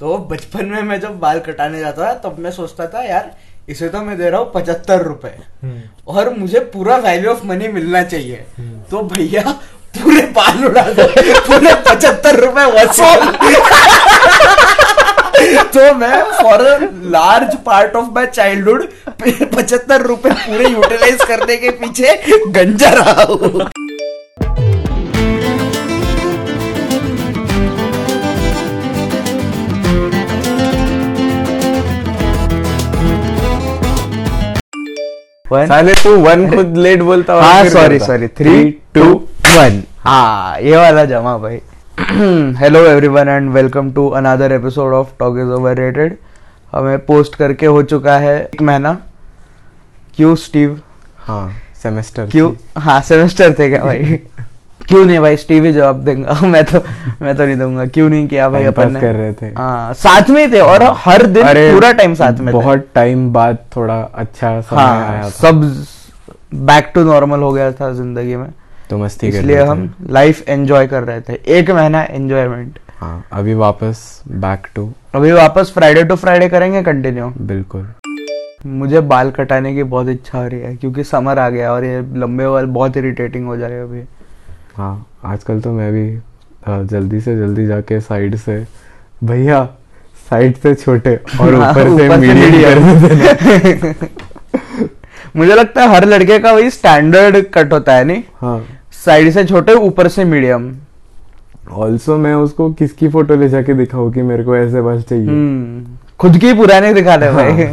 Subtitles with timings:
[0.00, 3.30] तो बचपन में मैं जब बाल कटाने जाता था तब मैं सोचता था यार
[3.68, 5.30] इसे तो मैं दे रहा हूँ पचहत्तर रुपए।
[6.08, 8.44] और मुझे पूरा वैल्यू ऑफ़ मनी मिलना चाहिए।
[8.90, 9.42] तो भैया
[9.96, 11.06] पूरे बाल उड़ा दो।
[11.48, 13.24] पूरे पचहत्तर रुपए वसूल।
[15.74, 16.60] तो मैं for
[17.16, 18.86] large part of my childhood
[19.56, 22.14] पचहत्तर रुपए पूरे यूटिलाइज करने के पीछे
[22.50, 23.68] गंजा रहा हूँ।
[35.52, 39.04] साले तू वन खुद लेट बोलता हाँ sorry sorry three two
[39.46, 41.60] one हाँ ये वाला जमा भाई।
[42.60, 46.16] Hello everyone and welcome to another episode of talk is overrated
[46.72, 48.92] हमें पोस्ट करके हो चुका है एक महीना।
[50.16, 50.80] क्यों स्टीव
[51.26, 51.48] हाँ
[51.82, 52.52] सेमेस्टर क्यों?
[52.78, 54.18] हाँ सेमेस्टर थे क्या भाई?
[54.88, 55.36] क्यों नहीं भाई?
[55.36, 56.80] स्टीवी जवाब देंगा। मैं तो
[57.22, 59.00] मैं तो नहीं दूँगा। क्यों नहीं किया भाई अपन ने?
[59.00, 62.86] कर रहे थे। हाँ साथ में थे और हर दिन पूरा टाइम साथ में बहुत
[62.94, 65.84] टाइम बाद थोड़ा अच्छा समय हाँ आया था। सब
[66.66, 68.48] बैक टू नॉर्मल हो गया था ज़िंदगी में।
[68.90, 72.78] तो मस्ती कर इसलिए रहे थे। हम लाइफ एंजॉय कर रहे थे। एक महीना एंजॉयमेंट
[72.98, 77.86] हाँ अभी वापस बैक टू अभी वापस फ्राइडे टू फ्राइडे करेंगे कंटिन्यू बिल्कुल।
[78.66, 82.00] मुझे बाल कटाने की बहुत इच्छा हो रही है क्योंकि समर आ गया और ये
[82.20, 84.02] लंबे बाल बहुत इरिटेटिंग हो जा रहे हैं अभी।
[84.76, 86.06] हाँ आजकल तो मैं भी
[86.88, 88.64] जल्दी से जल्दी जाके साइड से
[89.24, 89.64] भैया
[90.30, 92.82] साइड से छोटे और हाँ, ऊपर से से मीडियम
[95.36, 98.22] मुझे लगता है हर लड़के का वही स्टैंडर्ड कट होता है नहीं?
[98.40, 98.64] हाँ।
[99.04, 100.72] साइड से छोटे ऊपर से मीडियम
[101.84, 105.26] ऑल्सो मैं उसको किसकी फ़ोटो ले जाके दिखाऊँ कि मेरे को ऐसे बस चाहिए?
[105.26, 107.64] हम्म खुद की पुराने दिखा ले भाई।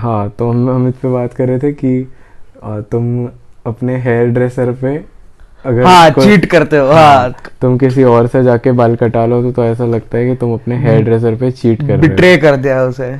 [0.00, 2.06] हाँ तो हम हम इस पे बात कर रहे थे कि
[2.64, 3.26] तुम
[3.66, 4.96] अपने हेयर ड्रेसर पे
[5.66, 9.52] अगर हाँ चीट करते हो हाँ। तुम किसी और से जाके बाल कटा लो तो,
[9.52, 12.36] तो ऐसा लगता है कि तुम अपने हेयर ड्रेसर पे चीट कर रहे हो। बिट्रे
[12.36, 13.16] कर दिया उसे।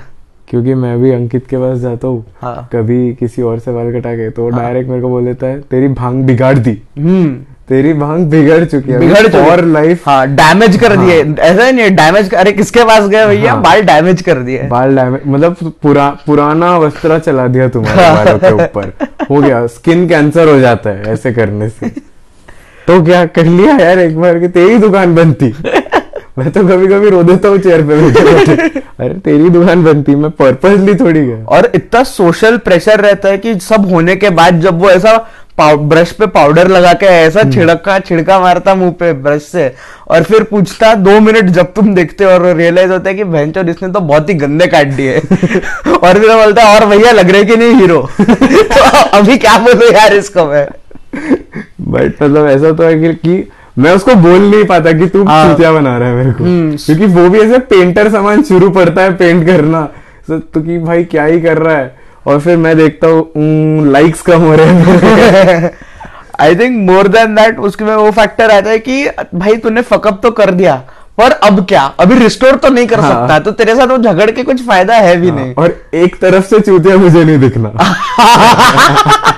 [0.49, 4.15] क्योंकि मैं भी अंकित के पास जाता हूँ। हाँ। कभी किसी और से बाल कटा
[4.15, 7.35] के तो हाँ। डायरेक्ट मेरे को बोल देता है तेरी भाँग बिगाड़ दी। हम्म।
[7.69, 11.91] तेरी भाँग बिगड़ चुकी है। बिगड़ चुकी और लाइफ हाँ डैमेज कर दिए। ऐसा नहीं
[11.91, 13.53] डैमेज अरे किसके पास गए भैया?
[13.53, 18.39] हाँ। बाल डैमेज कर दिए। बाल डैमेज मतलब पुरा, पुराना वस्त्रा चला दिया तुम्हारे बालों
[18.39, 18.93] के ऊपर।
[19.31, 21.91] हो गया स्किन कैंसर हो जाता है ऐसे करने से।
[22.87, 25.53] तो क्या कर लिया यार एक बार कि तेरी दुकान बनती।
[26.39, 30.31] मैं तो कभी कभी रो देता हूँ चेयर पे बैठे अरे तेरी दुकान बनती मैं
[30.31, 34.81] पर्पसली थोड़ी गया और इतना सोशल प्रेशर रहता है कि सब होने के बाद जब
[34.83, 35.17] वो ऐसा
[35.61, 39.73] ब्रश पे पाउडर लगा के ऐसा हम्म। छिड़का छिड़का मारता मुँह पे ब्रश से
[40.09, 43.51] और फिर पूछता दो मिनट जब तुम देखते हो और रियलाइज़ होता है कि बहन
[43.53, 47.31] चोद इसने तो बहुत ही गंदे काट दिए। और फिर बोलता है और भैया लग
[47.31, 48.85] रहे कि नहीं हीरो तो
[49.19, 50.67] अभी क्या बोलूँ यार इसको मैं?
[51.93, 53.49] बट मतलब ऐसा तो है कि, कि
[53.79, 56.77] मैं उसको बोल नहीं पाता कि तू हाँ। चूतिया बना रहा है मेरे को हम्म।
[56.77, 59.83] क्योंकि वो भी ऐसे पेंटर सामान शुरू पड़ता है पेंट करना
[60.29, 61.95] तो, तो कि भाई क्या ही कर रहा है
[62.27, 65.71] और फिर मैं देखता हूँ लाइक्स कम हो रहे हैं
[66.41, 70.21] I think more than that उसके में वो फैक्टर आता है कि भाई तूने फकअप
[70.23, 70.83] तो कर दिया
[71.19, 74.31] पर अब क्या अभी रिस्टोर तो नहीं कर हाँ। सकता तो तेरे साथ वो झगड़
[74.31, 77.73] के कुछ फ़ायदा है भी हाँ। नहीं और एक तरफ़ से चूतिया मुझे नहीं दिखना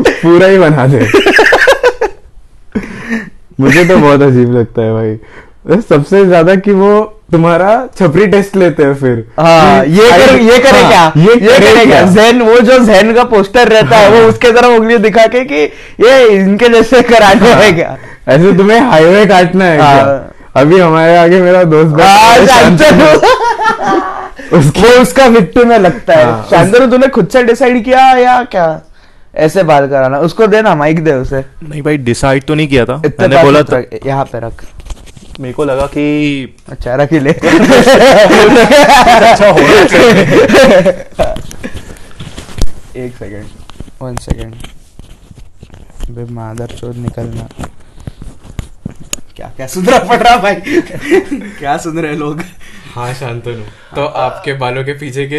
[0.00, 1.06] पूरा ही बना दे।
[3.60, 6.90] मुझे तो बहुत अजीब लगता है भाई। सबसे ज़्यादा कि वो
[7.32, 11.24] तुम्हारा छपरी टेस्ट लेते हैं फिर। हाँ ये कर ये करे हाँ, क्या?
[11.24, 12.02] ये करे क्या?
[12.02, 15.44] जैन वो जो जैन का पोस्टर रहता हाँ, है। वो उसके तरफ़ उंगली दिखा के
[15.44, 15.62] कि
[16.04, 17.96] ये इनके जैसे कराने है। क्या?
[18.28, 22.36] ऐसे तुम्हें हाईवे काटना है हाँ। क्या अभी हमारे आगे मेरा दोस्त हाँ,
[22.80, 23.16] है।
[24.52, 28.66] वो उसका विक्टिम में लगता है। हाँ, शांतनु तूने खुद से डिसाइड किया या क्या?
[29.38, 33.02] ऐसे बाल कराना उसको देना माइक दे उसे। नहीं भाई डिसाइड तो नहीं किया था।
[33.20, 34.64] मैंने बोला था। यहाँ पे रख।
[35.40, 39.52] मेरे को लगा कि अच्छा रख ही ले। अच्छा
[39.86, 40.20] चाहिए
[42.96, 43.46] एक सेकंड
[44.02, 44.54] वन सेकंड
[46.10, 47.48] बे मादर चोद निकलना।
[49.36, 50.54] क्या क्या सुन रहा पड़ रहा भाई?
[51.58, 52.42] क्या सुन रहे लोग?
[52.94, 53.64] हाँ शांतनु।
[53.96, 55.36] तो आपके बालों के पीछे के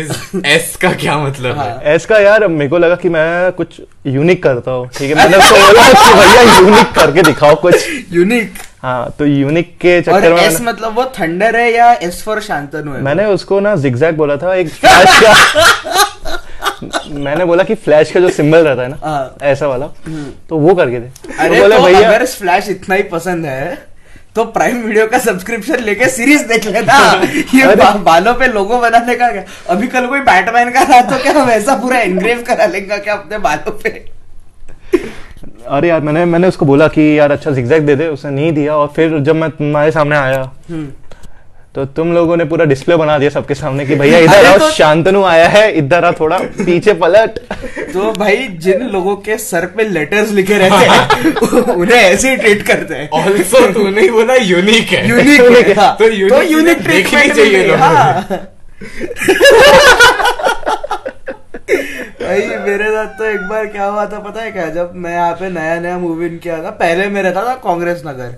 [0.50, 3.80] एस का क्या मतलब हाँ। है एस का यार मेरे को लगा कि मैं कुछ
[4.08, 8.54] यूनिक करता हूँ। ठीक है मैंने उसको बोला कि भैया यूनिक करके दिखाओ कुछ। यूनिक
[8.82, 12.94] हाँ तो यूनिक के चक्कर में एस मतलब वो थंडर है या एस फॉर शांतनु
[12.94, 13.02] है?
[13.02, 16.06] मैंने उसको ना जिगजैग बोला था एक फ्लैश का।
[17.12, 19.88] मैंने बोला कि फ्लैश का जो सिंबल रहता है ना हाँ। ऐसा वाला।
[20.50, 23.78] तो वो करके दे। तो अरे बोले तो भैया अगर फ्लैश इतना ही पसंद है
[24.36, 26.98] तो प्राइम वीडियो का सब्सक्रिप्शन लेके सीरीज़ देख लेना।
[27.56, 29.44] ये बा, बालों पे लोगो बनाने का क्या?
[29.70, 33.38] अभी कल कोई बैटमैन का रहा तो क्या वैसा पूरा एनग्रेव करा लेगा क्या अपने
[33.38, 33.90] बालों पे?
[35.68, 38.88] अरे यार मैंने मैंने उसको बोला कि यार अच्छा दे दे उसने नहीं दिया और
[38.96, 40.44] फिर जब मैं तुम्हारे सामने आया
[41.76, 44.70] तो तुम लोगों ने पूरा डिस्प्ले बना दिया सबके सामने कि भैया इधर आओ तो-
[44.72, 47.38] शांतनु आया है इधर आ थोड़ा पीछे पलट।
[47.94, 51.34] तो भाई जिन लोगों के सर पे लेटर्स लिखे रहते हैं
[51.76, 55.96] उन्हें ऐसे ही ट्रीट करते हैं। ऑल्सो तूने ही बोला यूनिक है। यूनिक है हाँ।
[56.00, 58.28] तो unique तो यूनिक देखनी ट्रीटमेंट चाहिए हाँ।
[62.22, 64.70] भाई मेरे साथ तो एक बार क्या हुआ था पता है क्या?
[64.70, 68.02] जब मैं यहाँ पे नया नया मूवी इन किया था पहले मैं रहता था कांग्रेस
[68.08, 68.36] नगर।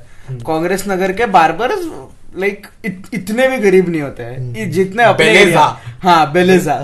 [0.47, 1.71] कांग्रेस नगर के बार्बर
[2.39, 6.75] लाइक इत, इतने भी गरीब नहीं होते हैं। ये जितने अपने बेलेजा। हाँ बेलेजा।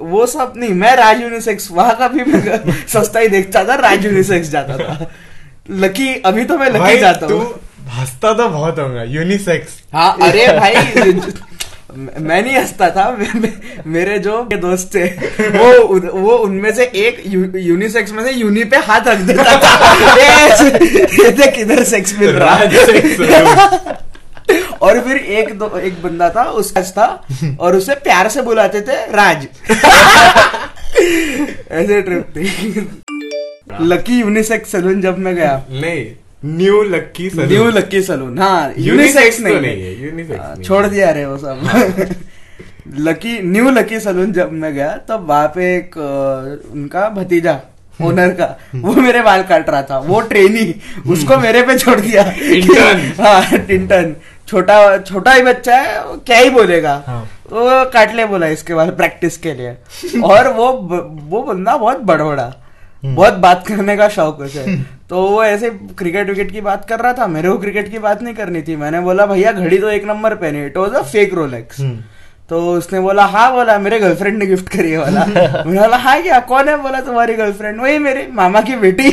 [0.00, 4.06] वो सब नहीं मैं राज यूनिसेक्स वहाँ का भी मैं सस्ता ही देखता था राज
[4.06, 5.10] यूनिसेक्स जाता था।
[5.70, 10.74] लकी अभी तो मैं लकी जाता हूँ। हंसता तो बहुत होगा यूनिसेक्स हाँ अरे भाई
[12.18, 15.04] मैं नहीं हंसता था मे- मे- मेरे जो के दोस्त थे
[15.48, 20.14] वो वो उनमें से एक यू, यूनिसेक्स में से यूनि पे हाथ रख देता था।
[21.40, 22.68] ये किधर सेक्स मिल रहा है।
[24.82, 27.26] और फिर एक दो एक बंदा था उसका था
[27.60, 29.46] और उसे प्यार से बुलाते थे राज।
[31.70, 32.44] ऐसे ट्रिप थी।
[33.82, 36.06] लकी यूनिसेक्स सैलून जब मैं गया। नहीं
[36.44, 41.26] new lucky new lucky salon हाँ यूनिसेक्स नहीं, नहीं है यूनिसेक्स हाँ, छोड़ दिया रे
[41.26, 42.14] वो सब।
[42.98, 45.96] लकी न्यू लकी सलून जब मैं गया तब वहाँ पे एक
[46.72, 47.60] उनका भतीजा
[48.02, 50.74] ओनर का वो मेरे बाल काट रहा था वो ट्रेनी
[51.06, 53.20] उसको मेरे पे छोड़ दिया। Intern.
[53.20, 54.16] हाँ टिंटन
[54.50, 57.02] छोटा छोटा ही बच्चा है वो क्या ही बोलेगा?
[57.06, 57.20] हाँ।
[57.52, 59.76] वो काट ले बोला इसके बाद प्रैक्टिस के लिए।
[60.24, 60.72] और वो
[61.30, 62.52] वो बंदा बहुत बड़बड़ा।
[63.04, 64.64] बहुत बात करने का शौक उसे।
[65.10, 68.22] तो वो ऐसे क्रिकेट विकेट की बात कर रहा था मेरे को क्रिकेट की बात
[68.22, 71.34] नहीं करनी थी। मैंने बोला भैया घड़ी तो एक नंबर पहनी it was a fake
[71.34, 71.80] Rolex
[72.50, 76.20] तो उसने बोला हाँ बोला मेरे गर्लफ्रेंड ने गिफ्ट करी है वाला मैंने बोला हाँ
[76.22, 76.38] क्या?
[76.40, 79.10] कौन है बोला तुम्हारी गर्लफ्रेंड वही मेरी मामा की बेटी।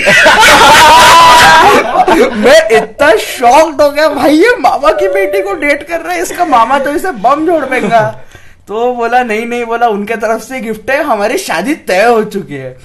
[2.36, 6.22] मैं इतना शॉक्ड हो गया भाई ये मामा की बेटी को डेट कर रहा है
[6.22, 8.01] इसका मामा तो इसे बम जोड़ देगा।
[8.68, 12.54] तो बोला नहीं नहीं बोला उनके तरफ़ से गिफ्ट है हमारी शादी तय हो चुकी
[12.54, 12.78] है।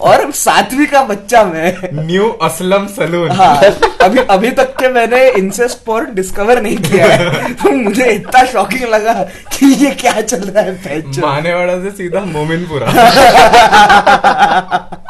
[0.00, 3.56] और सातवीं का बच्चा मैं। न्यू असलम सलून हाँ
[4.02, 8.88] अभी अभी तक के मैंने इनसे स्पोर्ट डिस्कवर नहीं किया है। तो मुझे इतना शॉकिंग
[8.88, 9.12] लगा
[9.52, 12.86] कि ये क्या चल रहा है फैच मानेवाड़ा से सीधा मोमिनपुरा।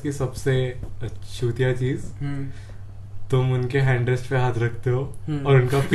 [0.00, 0.54] की सबसे
[1.40, 2.06] चूतिया चीज़।
[3.32, 5.00] तुम उनके हैंडरेस्ट पे हाथ रखते हो
[5.46, 5.78] और उनका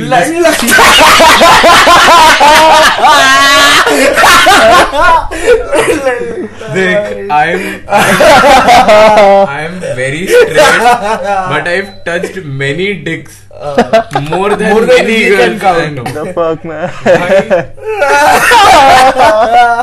[6.74, 7.60] देख I am
[9.48, 10.56] I am very straight
[11.52, 13.34] but I have touched many dicks
[14.30, 16.88] more than More than many girls I know The fuck, man.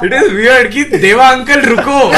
[0.06, 2.00] It is weird कि देवा अंकल रुको।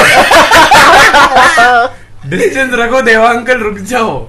[2.30, 4.28] डिस्टेंस रखो देवा अंकल रुक जाओ।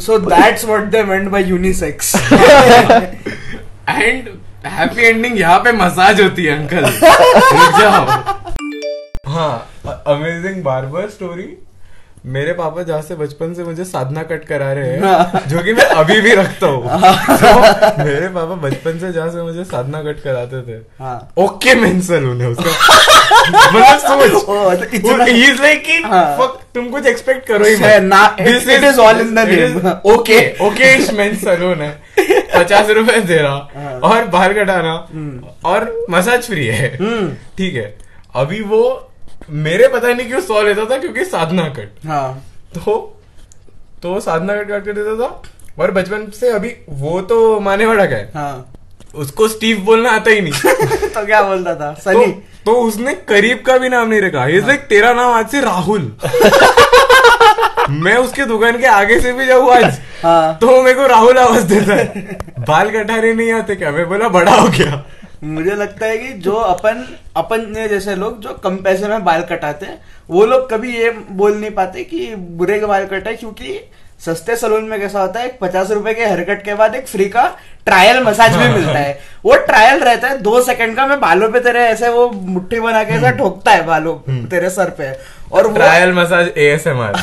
[0.00, 2.14] So that's what they meant by unisex.
[3.88, 4.28] and
[4.66, 8.04] happy ending यहाँ पे massage होती है अंकल रुक जाओ
[9.26, 9.52] हाँ
[10.14, 11.46] अमेजिंग बार्बर स्टोरी
[12.26, 15.84] मेरे पापा जहाँ से बचपन से मुझे साधना कट करा रहे हैं जो कि मैं
[15.84, 20.62] अभी भी रखता हूँ। तो मेरे पापा बचपन से जहाँ से मुझे साधना कट कराते
[20.62, 22.70] थे। हाँ। ओके मेन सलून है उसका।
[23.72, 28.36] मतलब सोच। तो is like कि हाँ। fuck, तुम कुछ एक्सपेक्ट करो ही है ना,
[28.36, 29.92] it- it is all in the name.
[30.04, 32.02] Okay okay men salon है
[32.56, 34.94] पचास रुपए दे हाँ। रहा और बाहर कटाना।
[35.64, 37.98] और मसाज फ्री है। हम्म। ठीक है।
[38.34, 39.09] अभी वो
[39.50, 43.20] मेरे पता नहीं क्यों सौ लेता था क्योंकि साधना कट। हाँ। तो
[44.02, 45.42] तो साधना कट काट कर देता था।
[45.82, 48.72] और बचपन से अभी वो तो माने वाला का है। हाँ
[49.14, 50.52] उसको स्टीव बोलना आता ही नहीं।
[51.08, 51.94] तो क्या बोलता था?
[51.94, 55.48] सनी। तो तो उसने करीब का भी नाम नहीं रखा। इज़ लाइक तेरा नाम आज
[55.48, 56.16] से राहुल।
[57.90, 61.64] मैं उसके दुकान के आगे से भी जाऊँ आज। हाँ। तो मेरे को राहुल आवाज़
[61.64, 63.90] देता है। बाल कटारे नहीं आते क्या?
[63.90, 65.04] मैं बोला बड़ा हो गया।
[65.42, 67.04] मुझे लगता है कि जो अपन
[67.36, 71.10] अपन ने जैसे लोग जो कम पैसे में बाल कटाते हैं वो लोग कभी ये
[71.10, 73.80] बोल नहीं पाते कि बुरे के बाल कटाए क्योंकि
[74.20, 77.44] सस्ते सलून में कैसा होता है पचास रुपए के हेयरकट के बाद एक फ्री का
[77.86, 81.60] ट्रायल मसाज भी मिलता है। वो ट्रायल रहता है दो सेकंड का मैं बालों पे
[81.60, 84.14] तेरे ऐसे वो मुट्ठी बना के ऐसा ठोकता है बालों
[84.48, 85.12] तेरे सर पे।
[85.52, 87.14] और ट्रायल मसाज एएसएमआर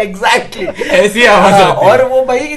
[0.00, 2.56] एग्जैक्टली ऐसी आवाज़ आती है। हाँ, और वो भाई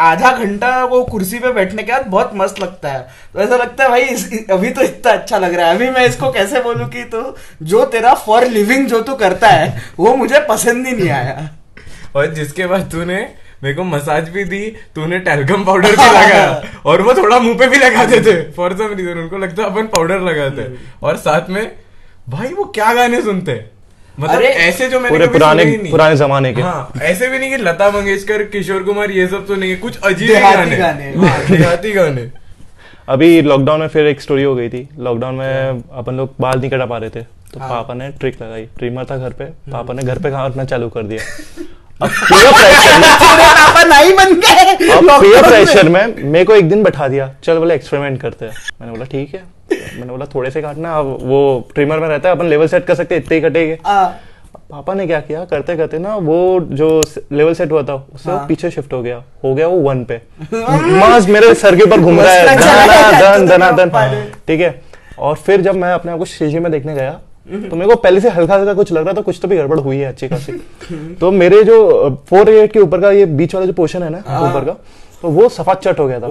[0.00, 3.00] आधा घंटा वो कुर्सी पे बैठने के बाद बहुत मस्त लगता है।
[3.34, 6.06] तो ऐसा लगता है भाई इस, अभी तो इतना अच्छा लग रहा है। अभी मैं
[6.06, 7.22] इसको कैसे बोलूँ कि तू
[7.62, 11.48] जो तेरा फॉर लिविंग जो तू करता है वो मुझे पसंद ही नहीं आया।
[12.16, 13.16] और जिसके बाद तूने
[13.62, 14.60] मेरे को मसाज भी दी
[14.94, 18.94] तूने टेलकम पाउडर भी लगाया और वो थोड़ा मुँह पे भी लगाते थे फॉर सम
[18.94, 20.66] रीजन उनको लगता है अपन पाउडर लगाते।
[21.02, 21.64] और साथ में
[22.28, 23.52] भाई वो क्या गाने सुनते?
[23.52, 23.70] हैं
[24.18, 27.56] मतलब अरे, ऐसे जो मैंने पूरे पुराने। पुराने जमाने के। हाँ ऐसे भी नहीं कि
[27.56, 31.92] लता मंगेशकर किशोर कुमार ये सब तो नहीं है। कुछ अजीब गाने। गाने। हाँ, देहाती
[31.92, 32.30] गाने।
[33.08, 36.70] अभी लॉकडाउन में फिर एक स्टोरी हो गई थी। लॉकडाउन में अपन लोग बाल नहीं
[36.70, 39.94] कटा पा रहे थे। तो हाँ। पापा ने ट्रिक लगाई। ट्रिमर था घर पे। पापा
[39.94, 41.24] ने घर पे काटना चालू कर दिया।
[43.88, 48.44] नहीं बन गए। Lockdown में। मेरे को एक दिन बैठा दिया चल बोले एक्सपेरिमेंट करते
[48.44, 49.42] हैं। मैंने बोला ठीक है।
[49.98, 52.94] मैंने बोला थोड़े से काटना अब वो ट्रिमर में रहता है अपन लेवल सेट कर
[52.94, 53.78] सकते इतने ही कटेंगे।
[54.70, 57.02] पापा ने क्या किया करते करते ना वो जो
[57.32, 60.20] लेवल सेट हुआ था उससे हाँ। पीछे शिफ्ट हो गया। हो गया वो वन पे।
[61.00, 64.82] मास मेरे सर के ऊपर घूम रहा है। ठीक है?
[65.18, 68.20] और फिर जब मैं अपने आप को शीशे में देखने गया तो मेरे को पहले
[68.20, 70.52] से हल्का हल्का कुछ लग रहा था कुछ तो भी गड़बड़ हुई है अच्छी खासी।
[71.20, 71.76] तो मेरे जो
[72.30, 74.72] फोर एट के ऊपर का ये बीच वाला जो पोर्शन है ना ऊपर का
[75.22, 76.26] तो वो सफ़ा चट हो गया था।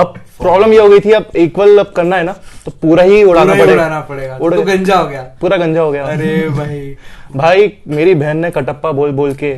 [0.00, 2.32] अब प्रॉब्लम ये हो गई थी अब इक्वल अब करना है ना
[2.64, 5.80] तो पूरा ही उड़ाना पूरा पड़ेगा। उड़ाना पड़ेगा उड़ तो गंजा हो गया। पूरा गंजा
[5.80, 6.96] हो गया। अरे भाई।
[7.36, 9.56] भाई मेरी बहन ने कटप्पा बोल बोल के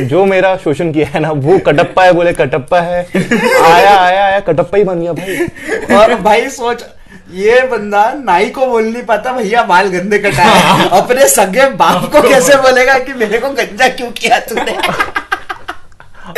[0.00, 4.40] जो मेरा शोषण किया है ना वो कटप्पा है बोले कटप्पा है। आया आया आया
[4.42, 6.84] कटप्पा ही बन गया भाई। और भाई सोच
[7.32, 12.22] ये बंदा नाई को बोल नहीं पाता भैया बाल गंदे कटाए। अपने सगे बाप को
[12.28, 14.72] कैसे बोलेगा कि मेरे को गंजा क्यों किया तूने?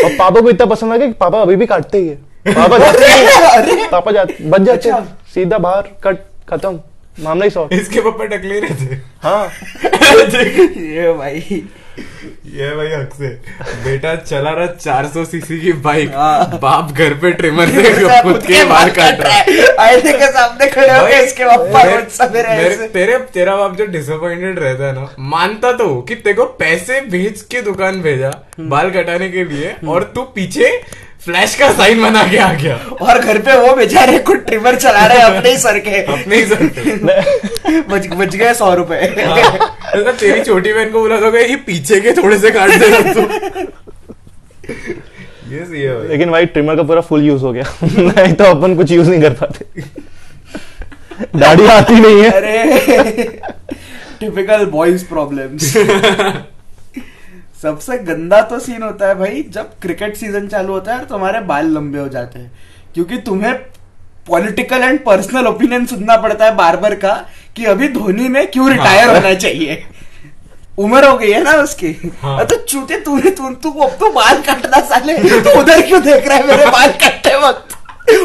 [0.05, 2.79] और पापा को इतना पसंद आ गया कि पापा अभी भी काटते ही है। पापा
[2.79, 6.19] जाते ही। अरे। हैं। पापा जाते बच जाते हैं। अच्छा। सीधा बाहर कट
[6.51, 6.81] खत्म।
[7.21, 9.49] मामला ही सॉल्व इसके पापा टकले रहे थे हाँ।
[9.85, 11.63] ये भाई।
[11.99, 13.29] ये भाई हक से।
[13.85, 18.65] बेटा चला रहा 400 सीसी की बाइक हाँ। बाप घर पे ट्रिमर से खुद के
[18.69, 23.19] बाल काट रहा। है। आईने के सामने खड़े हो गए इसके पापा रोज सवेरे तेरे
[23.35, 27.63] तेरा बाप जो डिसअपॉइंटेड रहता है ना मानता तो कि तेरे को पैसे भेज के
[27.63, 28.33] दुकान भेजा
[28.75, 30.71] बाल कटाने के लिए और तू पीछे
[31.25, 35.07] फ्लैश का साइन बना के आ गया। और घर पे वो बेचारे को ट्रिमर चला
[35.07, 39.53] रहे अपने ही सर के। अपने ही सर बच बच गए सौ रुपए। हाँ,
[39.95, 43.21] तो तेरी छोटी बहन को बोला था ये पीछे के थोड़े से काट देना तू।
[45.53, 48.77] ये सही है। लेकिन भाई ट्रिमर का पूरा फुल यूज़ हो गया। नहीं तो अपन
[48.77, 49.65] कुछ यूज़ नहीं कर पाते।
[51.39, 52.65] दाढ़ी आती नहीं है। अरे
[54.21, 55.77] टिपिकल बॉयज़ प्रॉब्लम्स
[57.63, 61.41] सबसे गंदा तो सीन होता है भाई जब क्रिकेट सीज़न चालू होता है और तुम्हारे
[61.41, 62.53] बाल लंबे हो जाते हैं।
[62.95, 63.55] क्योंकि तुम्हें
[64.29, 67.13] पॉलिटिकल एंड पर्सनल ओपिनियन सुनना पड़ता है बार बार का
[67.57, 69.87] कि अभी धोनी ने क्यों रिटायर हाँ। होना चाहिए।
[70.79, 72.13] उम्र हो गई है ना उसकी?
[72.23, 76.29] हाँ। तो चूते तूने तू तू अब तो बाल काटना साले। तो उधर क्यों देख
[76.29, 77.77] रहा है मेरे बाल काटते वक्त?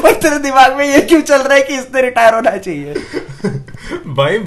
[0.06, 2.94] और तेरे दिमाग में ये क्यों चल रहा है कि इसने रिटायर होना चाहिए?
[4.18, 4.38] भाई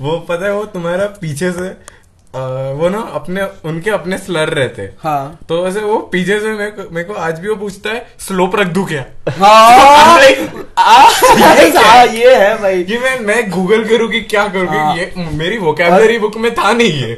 [0.00, 1.68] वो पता है वो तुम्हारा पीछे से
[2.36, 6.82] वो ना अपने उनके अपने स्लर रहते। हैं। तो वैसे वो पीजे से मेरे को
[6.94, 9.04] मेरे को आज भी वो पूछता है स्लोप रख दू क्या?
[9.30, 10.20] हाँ।
[10.78, 11.02] आ,
[11.78, 15.58] हाँ, ये है भाई। कि मैं मैं गूगल करूँ कि क्या करूँ हाँ। ये मेरी
[15.58, 17.14] वोकैबलरी बुक में था नहीं ये।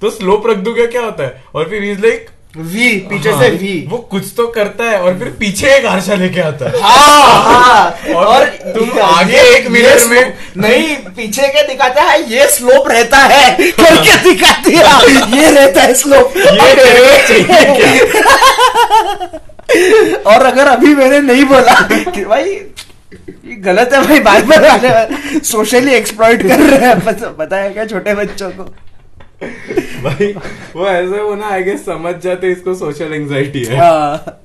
[0.00, 1.44] तो स्लोप रख दू क्या क्या होता है?
[1.54, 5.18] और फिर इज़ लाइक वी पीछे हाँ, से वी वो कुछ तो करता है और
[5.18, 8.44] फिर पीछे एक आरशा लेके आता है। हाँ हाँ। और और
[8.76, 14.16] तुम आगे एक मिनट में- नहीं पीछे के दिखाता है ये स्लोप रहता है। करके
[14.22, 14.98] दिखा दिया
[15.36, 19.26] ये रहता है स्लोप ये चाहिए क्या?
[20.32, 25.94] और अगर अभी मैंने नहीं बोला कि भाई ये गलत है भाई बार बार सोशली
[25.94, 28.74] एक्सप्लॉइट कर रहे हैं। पता है क्या छोटे बच्चों को?
[29.42, 30.32] भाई
[30.76, 34.40] वो ऐसे वो ना आगे समझ जाते इसको सोशल एंजाइटी है। हाँ।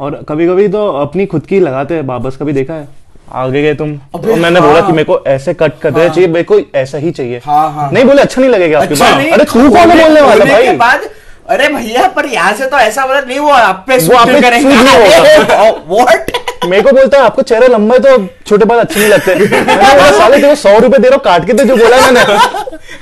[0.00, 2.88] और कभी कभी तो अपनी खुद की लगाते हैं बाबस कभी देखा है?
[3.32, 6.28] आगे गए तुम तो मैंने हाँ। बोला कि मेरे को ऐसे कट कर देना चाहिए
[6.30, 9.44] मेरे को ऐसा ही चाहिए। हाँ, हाँ। नहीं बोले अच्छा नहीं लगेगा अच्छा नहीं अरे
[9.44, 10.76] तू कौन है बोलने वाला भाई?
[10.76, 11.08] बाद
[11.50, 14.34] अरे भैया पर यहाँ से तो ऐसा बोला नहीं वो आप पे वो आप पे
[14.58, 16.30] होगा। व्हाट
[16.64, 19.34] मेरे को बोलता है आपको चेहरा लंबा है तो छोटे बाल अच्छे नहीं लगते।
[20.18, 22.20] साले तेरे सौ रुपए दे रहा हूँ, काट के दे जो बोला मैंने।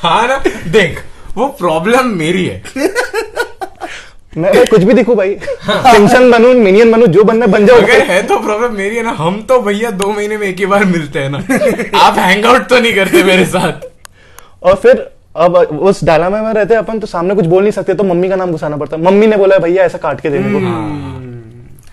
[0.02, 1.02] हाँ ना देख
[1.36, 2.62] वो प्रॉब्लम मेरी है।
[4.36, 8.02] मैं भाई कुछ भी दिखू भाई। टेंशन बनू मिनियन बनू जो बनना बन जाओ। अगर
[8.02, 10.84] है तो प्रॉब्लम मेरी है ना। हम तो भैया दो महीने में एक ही बार
[10.84, 11.38] मिलते हैं ना।
[11.98, 13.88] आप हैंग आउट तो नहीं करते मेरे साथ।
[14.62, 17.94] और फिर अब उस डायलामा में रहते हैं अपन तो सामने कुछ बोल नहीं सकते
[17.94, 20.52] तो मम्मी का नाम घुसाना पड़ता। है मम्मी ने बोला भैया ऐसा काट के देने
[20.52, 20.58] को।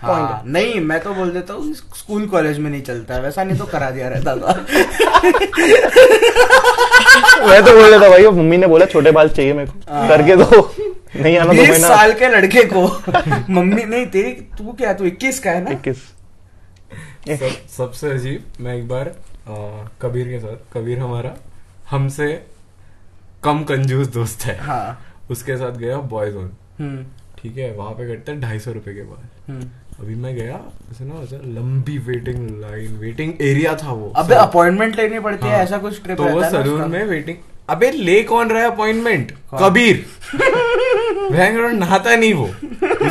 [0.01, 3.57] हाँ, नहीं मैं तो बोल देता हूँ स्कूल कॉलेज में नहीं चलता है। वैसा नहीं
[3.57, 4.53] तो करा दिया रहता था।
[7.47, 10.73] मैं तो बोल था भाई मम्मी ने बोला छोटे बाल चाहिए मेरे को। करके दो।
[11.15, 12.85] नहीं आना दो बीस साल के लड़के को।
[13.53, 15.71] मम्मी नहीं तेरी तू क्या तू इक्कीस का है ना?
[15.71, 16.03] इक्कीस।
[17.29, 19.55] सब, सबसे अजीब मैं एक बार आ,
[20.01, 21.35] कबीर के साथ कबीर हमारा
[21.89, 22.27] हमसे
[23.43, 24.99] कम कंजूस दोस्त है। हाँ।
[25.31, 27.05] उसके साथ गया बॉय जोन हम्म।
[27.41, 30.59] ठीक है वहाँ पे कटते हैं ढाई सौ रुपए के बाद। हम्म। अभी मैं गया
[30.91, 35.55] ऐसे ना ऐसे लंबी वेटिंग लाइन वेटिंग एरिया था वो अबे अपॉइंटमेंट लेनी पड़ती है
[35.55, 37.37] हाँ। ऐसा कुछ ट्रिप तो वो सलून में वेटिंग
[37.69, 40.05] अबे ले कौन रहा है अपॉइंटमेंट कबीर।
[41.31, 42.45] भयंकर नहाता नहीं वो।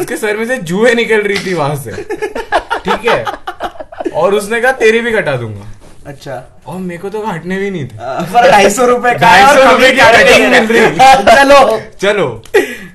[0.01, 1.93] उसके सर में से जुए निकल रही थी वहाँ से।
[2.85, 3.25] ठीक है?
[4.13, 5.67] और उसने कहा तेरी भी कटा दूँगा।
[6.07, 7.97] अच्छा। और मेरे को तो काटने भी नहीं थे।
[8.33, 11.81] पर ढाई सौ रुपए है 250 कभी रुपए की काट cutting नहीं मिल रहा। चलो।
[12.01, 12.43] चलो।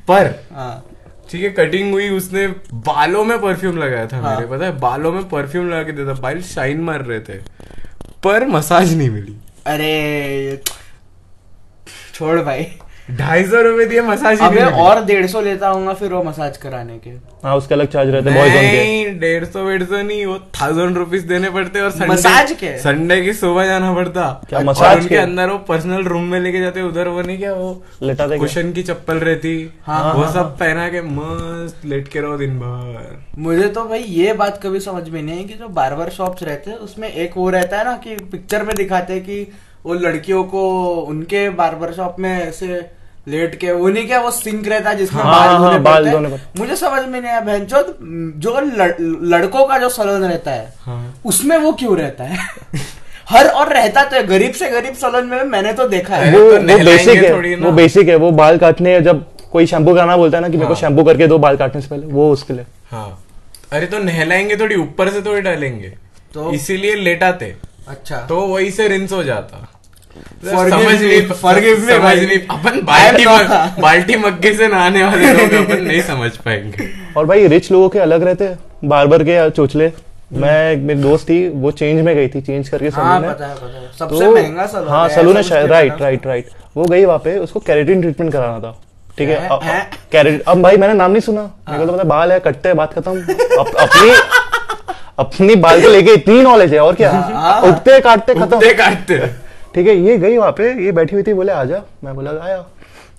[0.07, 0.85] पर हाँ।
[1.31, 4.79] ठीक है कटिंग हुई उसने बालों में परफ्यूम लगाया था हाँ। मेरे पता है?
[4.79, 7.37] बालों में परफ्यूम लगा के देता बाल शाइन मार रहे थे
[8.23, 10.61] पर मसाज नहीं मिली। अरे
[12.13, 12.63] छोड़ भाई।
[13.09, 16.57] ढाई सौ रुपए दिए मसाज ही अबे और डेढ़ सौ लेता हूँ फिर वो मसाज
[16.57, 17.09] कराने के।
[17.43, 20.97] हाँ उसके अलग चार्ज रहते बॉयज़ के नहीं डेढ़ सौ डेढ़ सौ नहीं वो थाउज़ेंड
[20.97, 22.77] रुपीज़ देने पड़ते और संडे मसाज के?
[22.77, 25.17] संडे की सुबह जाना पड़ता। क्या, मसाज उनके के?
[25.17, 27.71] अंदर वो पर्सनल रूम में लेके जाते उधर वो नहीं क्या वो
[28.03, 28.39] लेटाते क्या?
[28.39, 29.53] कुशन की चप्पल रहती।
[29.85, 34.03] हाँ, वो हाँ, सब पहना के मस्त लेट के रहो दिन भर। मुझे तो भाई
[34.19, 37.37] ये बात कभी समझ में नहीं है कि जो बार्बर शॉप्स रहते हैं उसमें एक
[37.37, 39.45] वो रहता है ना कि पिक्चर में दिखाते हैं कि
[39.85, 40.63] वो लड़कियों को
[41.09, 42.85] उनके बार्बर शॉप में ऐसे
[43.27, 46.33] लेट के वो नहीं क्या वो सिंक रहता है जिसमें हाँ, बाल हाँ, बाल पड़ते
[46.35, 47.65] हैं। मुझे समझ में नहीं आया बहन
[48.39, 48.91] जो लड़,
[49.33, 52.37] लड़कों का जो सलोन रहता है हाँ। उसमें वो क्यों रहता है?
[53.29, 56.39] हर और रहता तो है गरीब से गरीब सलोन में मैंने तो देखा है। वो
[56.39, 60.37] तो वो बेसिक है वो बेसिक है वो बाल काटने जब कोई शैम्पू कराना बोलता
[60.37, 62.53] है ना कि मेरे को हाँ। शैम्पू करके दो बाल काटने से पहले वो उसके
[62.53, 63.23] लिए। हाँ।
[63.73, 65.89] अरे तो नहलाएँगे थोड़ी ऊपर से थोड़ी डालेंगे।
[66.33, 66.51] तो?
[66.53, 67.55] इसीलिए लेटाते
[67.87, 69.67] अच्छा। तो वही से रिंस हो जाता।
[73.81, 77.99] बाल्टी मग्गे से नहाने वाले लोग अपन नहीं समझ पाएँगे। और भाई रिच लोगों के
[77.99, 79.91] अलग रहते हैं बार्बर के या चोचले।
[80.33, 83.45] मैं एक मेरी दोस्त थी वो चेंज में गई थी चेंज करके हाँ सलून पता
[83.45, 86.47] है है पता है। सबसे तो महँगा सलोन हाँ सलून है शायद राइट राइट राइट
[86.77, 88.81] वो गई वहाँ पे उसको कैरेटिन ट्रीटमेंट कराना था
[89.17, 89.39] ठीक है?
[89.39, 89.49] हैं?
[89.49, 89.63] अब-
[90.11, 92.77] कैरेट अब भाई मैंने नाम नहीं सुना। मेरे को तो पता बाल है कटते हैं
[92.77, 93.21] बात खत्म।
[93.79, 94.11] अपनी
[95.19, 97.11] अपनी बाल को लेके इतनी नॉलेज है और क्या?
[97.11, 99.40] हाँ। उगते काटते खत्म। काटते।
[99.75, 102.57] ठीक है ये गई वहाँ पे ये बैठी हुई थी बोले आजा मैं बोला आया।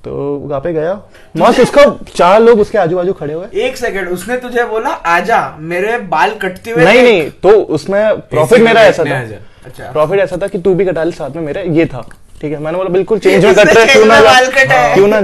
[0.04, 0.94] तो वहाँ पे गया।
[1.36, 5.40] मस्त उसका चार लोग उसके आजू बाजू खड़े हुए। एक सेकंड उसने तुझे बोला आजा
[5.60, 9.20] मेरे बाल कटते हुए नहीं नहीं तो उसमें प्रॉफिट मेरा ऐसा था।
[9.66, 12.00] अच्छा। प्रॉफिट ऐसा था कि तू भी कटा ले साथ में मेरे ये था।
[12.40, 15.20] ठीक है मैंने बोला बिल्कुल चेंज में कट रहे क्यों ना। क्यों ना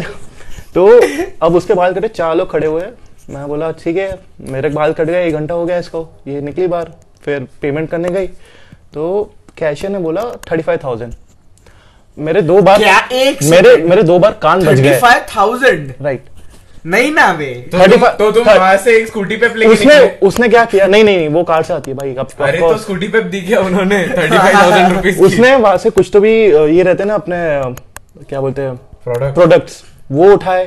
[0.74, 0.86] तो
[1.42, 2.82] अब उसके बाल कटे चार लोग खड़े हुए।
[3.30, 4.18] मैं बोला ठीक है
[4.50, 8.10] मेरे बाल कट गए एक घंटा हो गया इसको ये निकली बार फिर पेमेंट करने
[8.10, 8.26] गई।
[8.94, 11.12] तो कैशियर ने बोला थर्टी फाइव थाउज़ेंड.
[12.16, 12.98] मेरे दो बार क्या?
[13.12, 15.92] एक मेरे मेरे दो बार कान बज गए। Five thousand?
[16.02, 16.24] राइट
[16.86, 20.48] नहीं ना वे। तो तुम, तो तुम वहाँ से एक स्कूटी पे लेके उसने उसने
[20.48, 20.86] क्या किया?
[20.86, 23.40] नहीं नहीं नहीं वो कार से आती है भाई अब अरे तो स्कूटी पे दी
[23.40, 24.02] किया उन्होंने?
[24.08, 26.32] थर्टी फाइव थाउज़ेंड रुपीज़ उसने वहाँ से कुछ तो भी
[26.76, 27.36] ये रहते ना अपने
[28.24, 28.74] क्या बोलते हैं?
[29.04, 30.66] प्रोडक्ट प्रोडक्ट्स वो उठाए।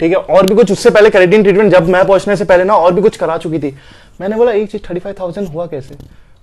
[0.00, 2.74] ठीक है और भी कुछ उससे पहले कैरेटिन ट्रीटमेंट जब मैं पहुँचने से पहले ना
[2.76, 3.74] और भी कुछ करा चुकी थी।
[4.20, 5.94] मैंने बोला एक चीज़ थर्टी फाइव थाउज़ेंड हुआ कैसे?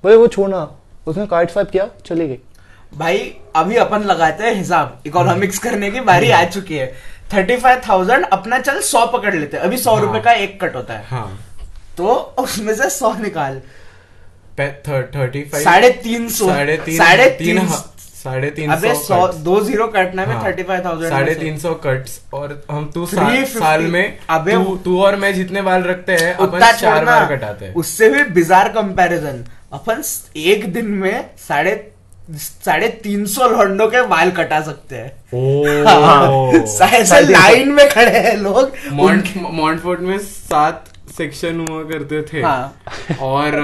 [0.03, 0.69] बोले वो छोड़ना
[1.07, 2.37] उसने कार्ड स्वाइप किया चली गई
[2.93, 3.17] भाई
[3.55, 6.87] अभी अपन लगाते हैं हिसाब इकोनॉमिक्स करने की बारी आ चुकी है।
[7.33, 10.59] थर्टी फाइव थाउज़ेंड अपना चल सौ पकड़ लेते हैं। अभी सौ हाँ। रुपए का एक
[10.63, 11.39] कट होता है। हाँ।
[11.97, 13.61] तो उसमें से सौ निकाल।
[14.59, 17.67] थर्टी फाइव साढ़े तीन सौ। साढ़े तीन साढ़े तीन तीन
[18.23, 21.73] साढ़े तीन अबे सौ दो ज़ीरो कटना में हाँ, थर्टी फाइव थाउज़ेंड साढ़े तीन सौ
[21.73, 25.83] कट्स और हम तू साल, 350 साल में अबे तू तू और मैं जितने बाल
[25.83, 30.03] रखते हैं अपन चार बार कटाते हैं। उससे भी बिजार कंपैरिजन अपन
[30.35, 31.75] एक दिन में साढ़े
[32.31, 35.11] साढ़े तीन सौ लॉन्डो के बाल कटा सकते हैं।
[37.29, 40.85] लाइन में खड़े हैं लोग। मॉन्टफोर्ट में सात
[41.17, 43.57] सेक्शन हुआ करते थे। हाँ। और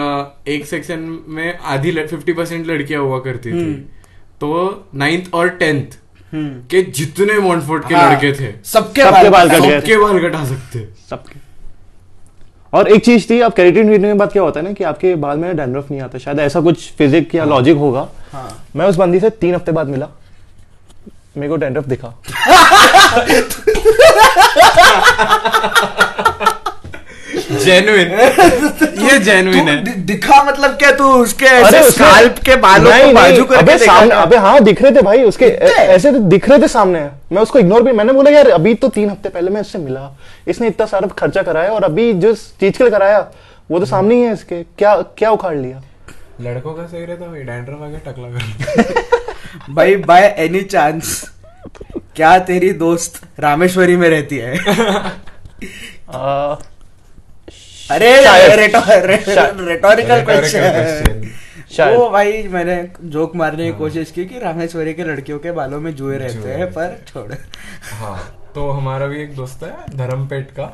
[0.48, 3.97] एक सेक्शन में आधी फिफ्टी परसेंट लड़कियाँ हुआ करती थी। हम्म।
[4.42, 4.50] तो
[4.96, 5.98] नाइन्थ और टेंथ
[6.34, 10.20] हम्म। के जितने मॉन्टफोर्ट के हाँ, लड़के थे सबके सबके बाल कटा गए। सबके बाल
[10.20, 11.40] कटा सकते। सबके।
[12.74, 15.16] और एक चीज़ थी अब कैरेटिन ट्रीटमेंट के बाद क्या होता है ना कि आपके
[15.16, 18.96] बाल में डैंड्रफ नहीं आता शायद ऐसा कुछ फिजिक या लॉजिक होगा। हाँ। मैं उस
[18.96, 20.08] बंदी से तीन हफ़्ते बाद मिला।
[21.38, 22.14] मेरे को डैंड्रफ दिखा।
[27.52, 28.10] जेन्युइन
[29.08, 33.44] ये जेन्युइन तू है। दिखा मतलब क्या तू उसके ऐसे स्काल्प के बालों को बाजू
[33.44, 36.68] करके देखा सामने अबे हाँ दिख रहे थे भाई उसके ऐसे तो दिख रहे थे
[36.68, 37.00] सामने।
[37.32, 40.12] मैं उसको इग्नोर भी मैंने बोला यार अभी तो तीन हफ़्ते पहले मैं इससे मिला।
[40.48, 43.20] इसने इतना सारा खर्चा कराया और अभी जिस चीज़ के लिए कराया
[43.72, 45.82] वो तो सामने ही है इसके। क्या क्या उखाड़ लिया?
[46.42, 51.24] लड़कों का सही रहता भाई डैंड्रफ आके टकला कर भाई बाय एनी चांस
[52.16, 54.58] क्या तेरी दोस्त रामेश्वरी में रहती है?
[56.10, 56.56] आ,
[57.92, 58.16] अरे
[58.56, 65.52] रेटोरिकल क्वेश्चन वो भाई मैंने जोक मारने की कोशिश की कि रामेश्वरी के लड़कियों के
[65.52, 67.34] बालों में जुए रहते हैं पर छोड़।
[67.94, 70.74] हाँ तो हमारा भी एक दोस्त है धर्मपेट का।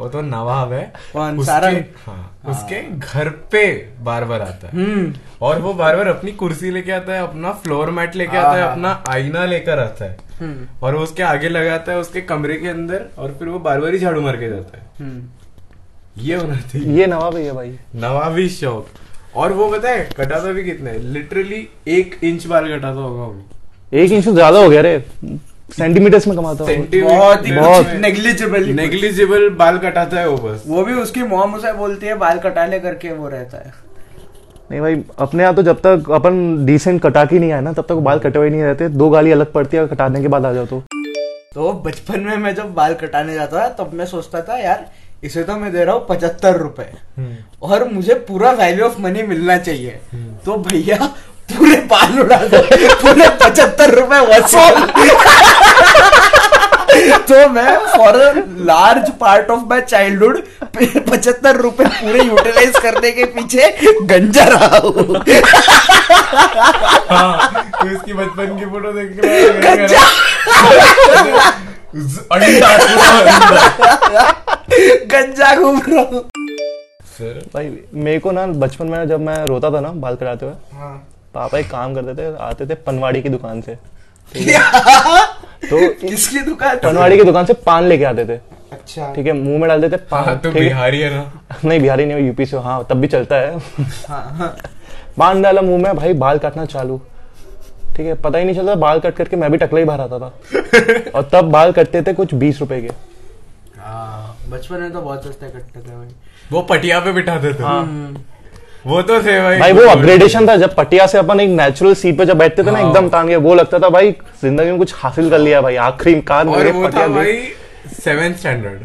[0.00, 1.82] वो तो नवाब है। कौन, उसके- सारंग?
[2.06, 6.70] हाँ उसके घर पे बार बार आता है। हम्म। और वो बार बार अपनी कुर्सी
[6.70, 10.18] लेके आता है अपना फ्लोर मैट लेके आता है हाँ। अपना आईना लेकर आता है।
[10.40, 13.80] हम्म। और वो उसके आगे लगाता है उसके कमरे के अंदर और फिर वो बार
[13.80, 15.22] बार ही झाड़ू मार के जाता है। हम्म।
[16.16, 18.86] ये होना चाहिए। ये नवाब है भाई। नवाबी शौक।
[19.36, 20.90] और वो पता है कटाता भी कितना?
[20.90, 24.98] है लिटरली एक इंच बाल कटाता होगा वो। एक इंच ज़्यादा हो गया रे।
[25.70, 30.94] सेंटीमीटर्स में कमाता बहुत ही बहुत। नेग्लिजिबल नेग्लिजिबल बाल कटाता है वो बस। वो भी
[31.02, 33.72] उसकी मॉम उसे बोलती है बाल कटा ले करके वो रहता है।
[34.70, 37.86] नहीं भाई अपने यहाँ तो जब तक अपन डिसेंट कटा के नहीं आए ना तब
[37.88, 40.52] तक बाल कटे हुए नहीं रहते। दो गाली अलग पड़ती है कटाने के बाद आ
[40.52, 40.82] जाओ तो।
[41.54, 44.86] तो बचपन में मैं जब बाल कटाने जाता था तब मैं सोचता था यार
[45.22, 46.86] इसे तो मैं दे रहा हूँ पचहत्तर रुपए।
[47.62, 50.00] और मुझे पूरा वैल्यू ऑफ़ मनी मिलना चाहिए।
[50.44, 50.96] तो भैया
[51.52, 52.62] पूरे बाल उड़ा दो।
[53.02, 54.74] पूरे पचहत्तर रुपए वसूल
[57.28, 58.16] तो मैं for
[58.66, 60.38] large part of my childhood
[60.76, 63.70] पचहत्तर रुपए पूरे यूटिलाइज करने के पीछे
[64.06, 65.22] गंजा रहा हूँ।
[67.10, 67.34] हाँ
[67.72, 69.20] तो इसकी बचपन की फ़ोटो देख के
[75.12, 76.20] गंजा घूम रहा हूँ।
[77.54, 80.94] भाई मेरे को ना बचपन में जब मैं रोता था ना बाल कटाते हुए हाँ।
[81.34, 83.74] पापा एक काम करते थे आते थे पनवाड़ी की दुकान से।
[85.62, 86.76] तो किसकी दुकान?
[86.78, 88.38] पनवाड़ी की दुकान से पान लेके आते थे।
[88.72, 91.32] अच्छा। ठीक है मुँह में डालते थे हाँ पान तो बिहारी है ना?
[91.64, 93.58] नहीं बिहारी नहीं यूपी से हाँ तब भी चलता है।
[94.08, 94.56] हाँ हाँ।
[95.18, 97.00] पान डाला मुँह में भाई बाल काटना चालू।
[97.96, 100.18] ठीक है पता ही नहीं चलता बाल कट करके मैं भी टकला ही बाहर आता
[100.18, 102.90] था। और तब बाल कटते थे कुछ बीस रुपए के।
[103.80, 106.08] हाँ, बचपन में तो बहुत सस्ते कटते थे भाई।
[106.52, 108.16] वो पटिया पे बिठाते थे। हम्म।
[108.86, 112.18] वो तो थे भाई। भाई वो अपग्रेडेशन था जब पटिया से अपन एक नेचुरल सीट
[112.18, 114.10] पे जब बैठते थे ना हाँ। एकदम तान के वो लगता था भाई
[114.42, 117.36] ज़िंदगी में कुछ हासिल कर लिया भाई आखिरी कार मेरे पटिया भाई
[118.02, 118.80] सेवेंथ स्टैंडर्ड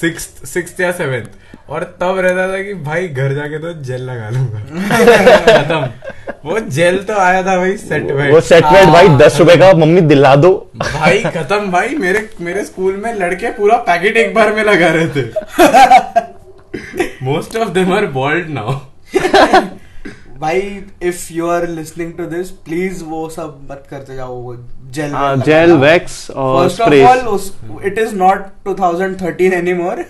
[0.00, 1.26] सिक्स सिक्स या सेवेंथ
[1.68, 4.60] और तब रहता था कि भाई घर जाके तो जेल लगा लूँगा।
[5.46, 5.80] खत्म।
[6.44, 10.00] वो जेल तो आया था भाई सेट वो सेट वेट भाई दस रुपए का मम्मी
[10.02, 14.62] दिला दो। भाई खत्म भाई मेरे मेरे स्कूल में लड़के पूरा पैकेट एक बार में
[14.64, 15.24] लगा रहे थे।
[17.24, 18.72] Most of them are bald now
[20.40, 20.60] भाई
[21.02, 24.56] if you are listening to this please वो सब मत करते जाओ वो
[24.90, 30.04] जेल हाँ, जेल वैक्स और first of all it is not 2013 anymore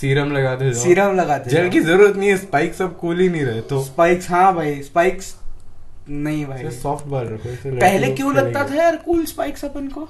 [0.00, 3.42] serum लगाते जाओ। सीरम लगाते जेल की ज़रूरत नहीं है स्पाइक सब कूल ही नहीं
[3.42, 5.34] रहे तो स्पाइक्स हाँ भाई स्पाइक्स
[6.10, 10.08] नहीं भाई। सॉफ्ट बाल रखो पहले क्यों लगता था यार कूल स्पाइक्स अपन को?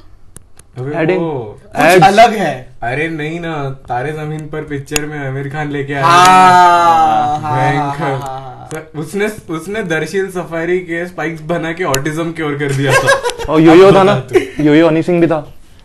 [0.79, 3.53] अबे Adding- वो कुछ अलग है। अरे नहीं ना
[3.89, 9.83] तारे ज़मीन पर पिक्चर में आमिर खान लेके आया। हाँ, था। हाँ। हाँ, उसने उसने
[9.83, 14.15] दर्शील सफारी के स्पाइक्स बना के ऑटिज्म क्योर कर दिया था। और योयो था ना?
[14.21, 15.39] तू। योयो हनी सिंह भी था।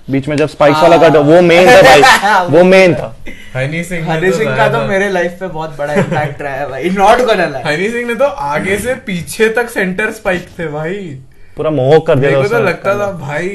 [0.08, 3.16] बीच में जब स्पाइक्स हाँ। वाला कट वो मेन था भाई। वो मेन था।
[3.56, 6.70] हनी सिंह हनी तो सिंह का तो मेरे लाइफ पे बहुत बड़ा इम्पैक्ट रहा है
[6.70, 10.68] भाई। Not gonna lie Honey Singh ने तो आगे से पीछे तक सेंटर स्पाइक थे
[10.70, 10.96] भाई।
[11.58, 13.50] पूरा मोह कर दिया मेरे को तो लगता था भाई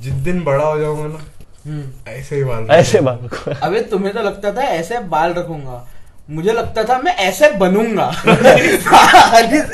[0.00, 4.52] जिस दिन बड़ा हो जाऊँगा ना ऐसे ही बाल ऐसे बाल अबे तुम्हें तो लगता
[4.52, 5.86] था ऐसे बाल रखूँगा।
[6.30, 8.12] मुझे लगता था मैं ऐसे बनूँगा।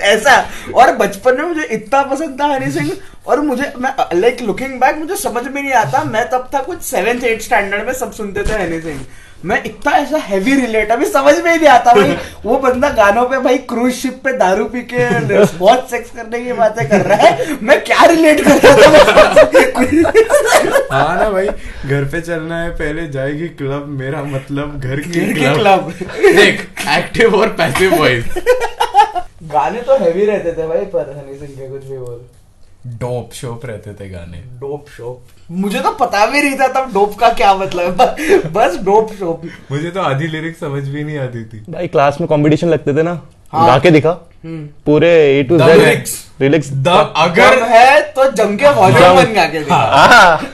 [0.00, 2.92] ऐसा। और बचपन में मुझे इतना पसंद था हनी सिंह।
[3.26, 6.82] और मुझे मैं लाइक लुकिंग बैक मुझे समझ में नहीं आता। मैं तब था कुछ
[6.82, 9.06] सेवेंथ एट स्टैंडर्ड में सब सुनते थे हनी सिंह।
[9.44, 13.24] मैं इतना ऐसा हैवी रिलेट अभी समझ में ही नहीं आता भाई। वो बंदा गानों
[13.28, 15.08] पे भाई क्रूज शिप पे दारू पी के
[15.58, 18.74] बहुत सेक्स करने की बातें कर रहा है। मैं क्या रिलेट कर रहा
[19.34, 19.44] था?
[20.92, 25.92] हाँ ना भाई घर पे चलना है पहले जाएगी क्लब मेरा मतलब घर की क्लब।
[26.00, 26.66] देख
[26.98, 28.34] एक्टिव और पैसिव वॉइस
[29.52, 32.20] गाने तो हैवी रहते थे भाई पर हनी सिंह के कुछ भी बोल।
[33.00, 37.14] डोप शोप रहते थे गाने। डोप शोप मुझे तो पता भी नहीं था तब डोप
[37.18, 41.44] का क्या मतलब है। बस डोप शोप। मुझे तो आधी लिरिक्स समझ भी नहीं आती
[41.44, 43.20] थी। भाई क्लास में कंपटीशन लगते थे ना?
[43.52, 44.10] हाँ। गा के दिखा।
[44.86, 46.04] पूरे ए टू जेड.
[46.40, 50.50] रिलिक्स अगर अगर है तो जम के वॉल्यूम बन गा के दिखा। हाँ।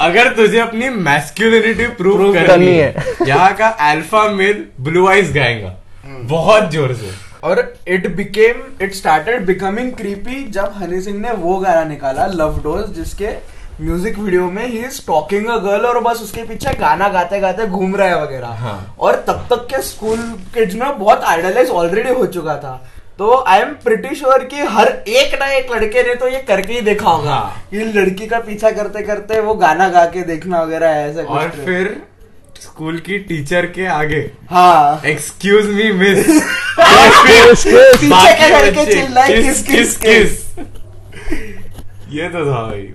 [0.00, 5.74] अगर तुझे अपनी मैस्कुलिनिटी प्रूव करनी है है। यहाँ का अल्फ़ा मेल ब्लू आइज़ गाएगा।
[6.06, 7.10] बहुत ज़ोर से।
[7.44, 12.60] और it became it started becoming creepy जब हनी सिंह ने वो गाना निकाला लव
[12.62, 17.08] डोज जिसके म्यूज़िक वीडियो में he is talking a girl और बस उसके पीछे गाना
[17.08, 20.18] गाते गाते घूम रहा है वगैरह। हाँ। और तब तक के स्कूल
[20.54, 22.74] किड्स में बहुत आइडलाइज ऑलरेडी हो चुका था।
[23.18, 26.72] तो आई एम प्रिटी श्योर कि हर एक ना एक लड़के ने तो ये करके
[26.72, 30.62] ही देखा होगा हाँ। कि लड़की का पीछा करते करते वो गाना गा के देखना
[30.62, 31.96] वगैरह ऐसा कुछ। और फिर
[32.62, 36.26] स्कूल की टीचर के आगे। हाँ। एक्सक्यूज मी मिस
[38.00, 40.30] पीछे के लड़के चिल्लाए किस किस। किस।
[42.10, 42.92] ये तो था भाई।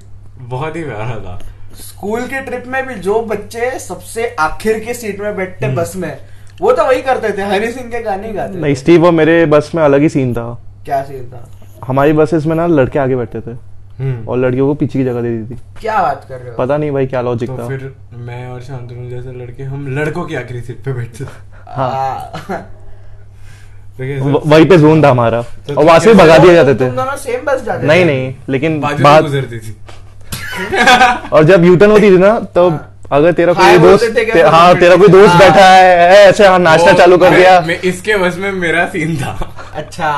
[0.51, 1.39] बहुत ही प्यारा था।
[1.75, 6.17] स्कूल के ट्रिप में भी जो बच्चे सबसे आखिर की सीट में बैठते बस में
[6.61, 9.71] वो तो वही करते थे हनी सिंह के गाने गाते नहीं स्टीव और मेरे बस
[9.75, 11.49] में अलग ही सीन था। क्या सीन था?
[11.87, 13.51] हमारी बसेस में ना लड़के आगे बैठते थे
[13.99, 16.55] हम्म। और लड़कियों को पीछे की जगह दे दी थी। क्या बात कर रहे हो?
[16.57, 20.23] पता नहीं भाई क्या लॉजिक तो था। फिर मैं और शांतनु जैसे लड़के हम लड़कों
[20.23, 21.27] की आखिरी सीट पे बैठते थे।
[21.67, 22.31] हाँ।
[24.01, 24.25] तो?
[24.25, 27.15] व- वहीं पे जोन था हमारा। तो और वहाँ से भगा दिए जाते थे। दोनों
[27.17, 29.77] सेम बस जाते नहीं नहीं लेकिन बाजू बात गुजरती थी।
[31.33, 34.95] और जब यूटर्न होती थी ना तो हाँ। अगर तेरा कोई दोस्त ते- हाँ तेरा
[34.95, 38.37] कोई दोस्त हाँ। बैठा है है, ऐसे हाँ नाश्ता चालू कर दिया। मैं इसके बस
[38.37, 39.31] में मेरा सीन था।
[39.75, 40.11] अच्छा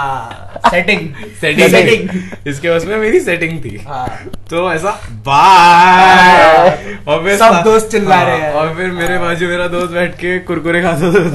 [0.70, 1.00] सेटिंग
[1.42, 4.08] सेटिंग सेटिंग इसके बस में मेरी सेटिंग थी। हाँ।
[4.50, 4.92] तो ऐसा
[5.28, 6.70] बाय
[7.08, 10.16] और फिर सब दोस्त चिल्ला हाँ, रहे हैं। और फिर मेरे बाजू मेरा दोस्त बैठ
[10.16, 11.30] के कुरकुरे खाता था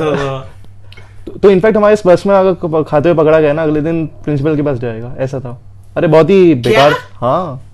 [1.27, 4.07] तो- तो इनफैक्ट हमारे इस बस में अगर खाते हुए पकड़ा गया ना अगले दिन
[4.07, 5.61] प्रिंसिपल के पास जाएगा। ऐसा था।
[5.97, 7.68] अरे बहुत ही बेकार। हाँ।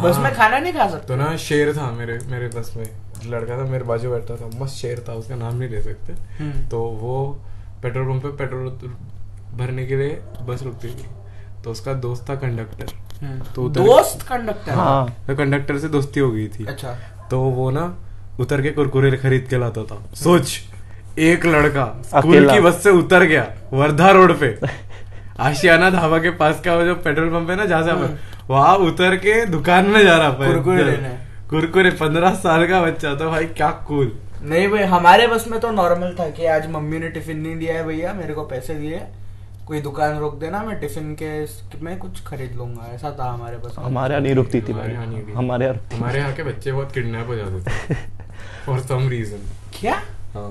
[0.00, 2.86] बस में खाना नहीं खा सकते। तो ना शेर था मेरे मेरे बस में।
[3.26, 6.66] लड़का था मेरे बाजू बैठता था। मस्त शेर था उसका नाम नहीं ले सकते। हम्म।
[6.66, 7.38] तो वो
[7.82, 8.68] पेट्रोल पंप पे पेट्रोल
[9.58, 11.06] भरने के लिए बस रुकती थी।
[11.64, 12.86] तो उसका दोस्त था कंडक्टर।
[13.54, 14.72] तो दोस्त कंडक्टर?
[14.72, 16.96] हाँ। तो कंडक्टर से दोस्ती हो गई थी। अच्छा।
[17.30, 17.96] तो वो ना
[18.40, 20.58] उतर के कुरकुरे खरीद के लाता था। सोच
[21.18, 24.58] एक लड़का स्कूल की बस से उतर गया वर्धा रोड पे।
[25.40, 28.18] आशियाना ढाबा के पास का वो जो पेट्रोल पंप है ना जहाँ से आप
[28.50, 31.08] वहाँ उतर के दुकान में जा रहा। कुरकुरे लेने।
[31.50, 35.70] कुरकुरे पंद्रह साल का बच्चा था भाई क्या कूल नहीं भाई हमारे बस में तो
[35.70, 39.00] नॉर्मल था कि आज मम्मी ने टिफ़िन नहीं दिया है भैया मेरे को पैसे दिए।
[39.66, 41.30] कोई दुकान रोक देना मैं टिफ़िन के
[41.84, 44.94] में कुछ खरीद लूँगा ऐसा था हमारे बस हमारे यहाँ नहीं रुकती थी हमारे भाई।
[44.94, 47.94] यहाँ नहीं हमारे यहाँ हमारे यहाँ के बच्चे बहुत किडनैप हो जाते थे।
[48.66, 49.42] फॉर सम रीजन
[49.80, 49.94] क्या?
[50.34, 50.50] हाँ।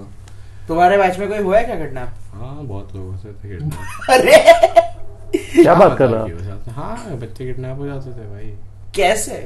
[0.67, 4.95] तुम्हारे बैच में कोई हुआ है क्या किडनैप हाँ बहुत लोगों से थे किडनैप अरे!
[5.61, 8.53] क्या बात कर रहा हो हाँ बच्चे किडनैप हो जाते थे भाई।
[8.95, 9.37] कैसे?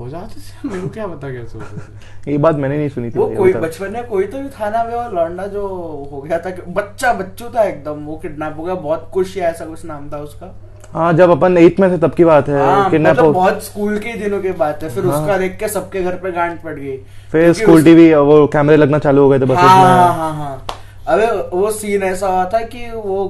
[0.00, 0.68] हो जाते थे?
[0.68, 2.30] मेरे क्या पता कैसे होते थे?
[2.32, 4.94] ये बात मैंने नहीं सुनी थी वो कोई बचपन में कोई तो भी थाना में
[4.94, 5.66] वो लौंडा जो
[6.12, 9.64] हो गया था बच्चा बच्चू था एकदम वो किडनैप हो गया बहुत खुश या ऐसा
[9.66, 10.54] कुछ नाम था उसका।
[10.92, 13.98] हाँ जब अपन एट में थे तब की बात है हाँ, किडनैप मतलब बहुत स्कूल
[13.98, 16.74] के दिनों की बात है फिर हाँ। उसका देख के सबके घर पे गांड पड़
[16.74, 16.96] गई।
[17.32, 20.66] फिर स्कूल टीवी वो कैमरे लगना चालू हो गए थे बसेस हाँ हाँ हाँ हाँ।
[21.08, 23.24] अबे वो सीन ऐसा हुआ था कि वो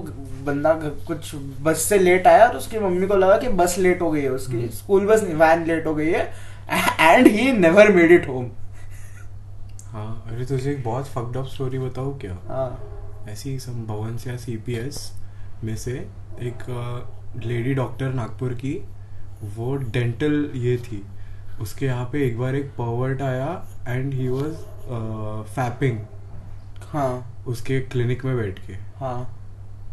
[0.45, 0.73] बंदा
[1.07, 4.23] कुछ बस से लेट आया और उसकी मम्मी को लगा कि बस लेट हो गई
[4.23, 6.23] है उसकी। स्कूल बस नहीं वैन लेट हो गई है।
[7.01, 8.51] And he never made it home
[9.93, 12.39] हाँ अरे तुझे एक बहुत फक्ड अप स्टोरी बताऊँ क्या?
[12.49, 15.11] हाँ। ऐसी सम भवन से सीपीएस
[15.65, 15.93] में से
[16.41, 16.63] एक
[17.45, 18.73] लेडी डॉक्टर नागपुर की
[19.57, 21.03] वो डेंटल ये थी।
[21.63, 23.49] उसके यहाँ पे एक बार एक पर्वर्ट आया
[23.89, 24.55] एंड ही वाज
[25.49, 25.99] फैपिंग
[26.93, 29.40] हाँ। उसके क्लिनिक में बैठ के। हाँ।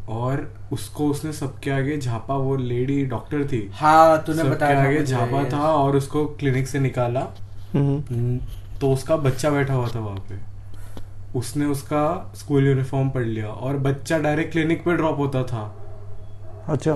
[0.10, 5.44] और उसको उसने सबके आगे झापा वो लेडी डॉक्टर थी। हाँ तूने बताया आगे झापा
[5.44, 7.28] था और उसको क्लिनिक से निकाला।
[7.74, 8.40] हम्म। हम्म,
[8.82, 10.36] तो उसका बच्चा बैठा हुआ था वहाँ पे।
[11.40, 15.84] उसने उसका स्कूल यूनिफॉर्म पढ़ लिया और बच्चा डायरेक्ट क्लिनिक पे ड्रॉप होता था।
[16.70, 16.94] अच्छा।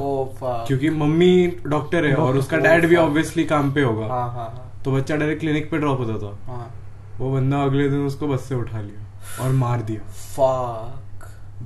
[0.68, 4.82] क्योंकि मम्मी डॉक्टर है और उसका डैड भी ऑब्वियसली काम पे होगा। हाँ हाँ हाँ।
[4.86, 6.72] तो बच्चा डायरेक्ट क्लिनिक पे ड्रॉप होता था। हाँ।
[7.18, 10.02] वो बंदा अगले दिन उसको बस से उठा लिया और मार दिया।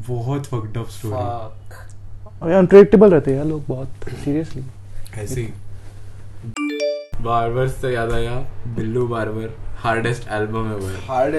[0.07, 1.13] बहुत फक्ड अप स्टोरी
[2.41, 4.63] और अनप्रेडिक्टेबल रहते हैं यार लोग बहुत सीरियसली
[5.21, 5.53] ऐसे ही।
[7.23, 8.35] बारबर से याद आया
[8.75, 9.53] Billu barber
[9.83, 11.35] hardest album ever hard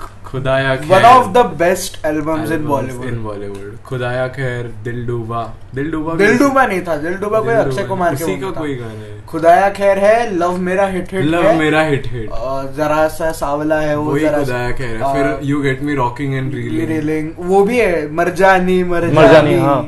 [0.00, 3.06] Khudaya one of the best albums in Bollywood.
[3.08, 5.42] In Bollywood Khudaya Khair दिल डूबा।
[5.74, 8.74] दिल डूबा दिल डूबा नहीं था दिल डूबा कोई अक्षय कुमार के उसी का कोई
[8.74, 12.30] गाना है। खुदाया खैर है लव मेरा हिट हिट लव मेरा हिट हिट।
[12.76, 16.54] जरा सा सावला है वो जरा खुदाया खैर है। फिर you get me rocking and
[16.54, 19.80] reeling reeling वो भी है मरजानी मरजानी। हाँ।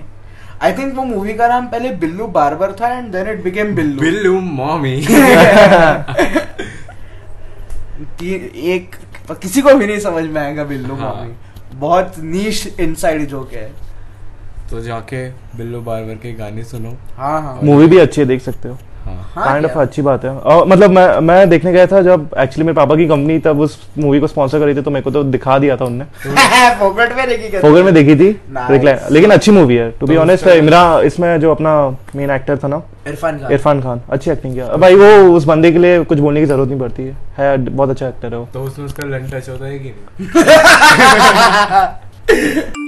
[0.63, 4.01] आई थिंक वो मूवी का नाम पहले बिल्लू बार्बर था and then it became Billu.
[4.01, 4.97] Billu mommy
[8.19, 8.51] ती-
[9.31, 11.35] एक किसी को भी नहीं समझ में आएगा बिल्लू हाँ। मॉमी
[11.75, 13.73] बहुत नीश इनसाइड जोक है।
[14.71, 18.69] तो जाके बिल्लू बार्बर के गाने सुनो। हाँ हाँ। मूवी भी अच्छी है देख सकते
[18.69, 18.79] हाँ।
[19.37, 22.75] काइंड ऑफ़ अच्छी बात है। और मतलब मैं मैं देखने गया था जब एक्चुअली मेरे
[22.77, 25.59] पापा की कंपनी तब उस मूवी को स्पॉन्सर करी थी तो मेरे को तो दिखा
[25.59, 26.05] दिया था उनने।
[26.79, 29.11] फोकट में देखी फोगर में देखी थी। Nice.
[29.13, 31.75] लेकिन अच्छी मूवी है। टू बी ऑनेस्ट इमरा इसमें जो अपना
[32.17, 35.73] मेन एक्टर था ना इरफान खान। इरफान खान। अच्छी एक्टिंग किया। भाई वो उस बंदे
[35.73, 38.49] के लिए कुछ बोलने की ज़रूरत नहीं पड़ती है। है बहुत अच्छा एक्टर है वो।
[38.55, 39.95] तो उसमें उसका लन टच होता है कि
[42.29, 42.75] नहीं?